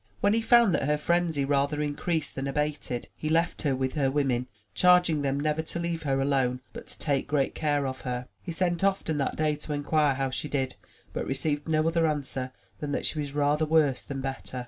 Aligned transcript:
When 0.19 0.33
he 0.33 0.41
found 0.41 0.73
that 0.73 0.87
her 0.87 0.97
frenzy 0.97 1.45
rather 1.45 1.79
increased 1.79 2.33
than 2.33 2.47
abated, 2.47 3.07
he 3.15 3.29
left 3.29 3.61
her 3.61 3.75
with 3.75 3.93
her 3.93 4.09
women, 4.09 4.47
charging 4.73 5.21
them 5.21 5.39
never 5.39 5.61
to 5.61 5.77
leave 5.77 6.01
her 6.01 6.19
alone, 6.19 6.61
but 6.73 6.87
to 6.87 6.97
take 6.97 7.27
great 7.27 7.53
care 7.53 7.85
of 7.85 8.01
her. 8.01 8.27
He 8.41 8.51
sent 8.51 8.83
often 8.83 9.19
that 9.19 9.35
day, 9.35 9.53
to 9.57 9.73
inquire 9.73 10.15
how 10.15 10.31
she 10.31 10.49
did, 10.49 10.75
but 11.13 11.27
received 11.27 11.67
no 11.67 11.87
other 11.87 12.07
answer 12.07 12.51
than 12.79 12.93
that 12.93 13.05
she 13.05 13.19
was 13.19 13.33
rather 13.35 13.63
worse 13.67 14.03
than 14.03 14.21
better. 14.21 14.57